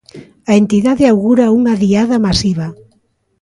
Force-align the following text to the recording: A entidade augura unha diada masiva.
A 0.51 0.53
entidade 0.61 1.05
augura 1.11 1.53
unha 1.59 1.73
diada 1.83 2.23
masiva. 2.27 2.67